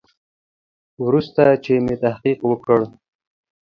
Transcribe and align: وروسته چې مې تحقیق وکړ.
وروسته 1.05 1.41
چې 1.63 1.73
مې 1.85 1.95
تحقیق 2.03 2.39
وکړ. 2.45 2.79